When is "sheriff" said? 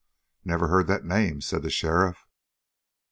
1.69-2.25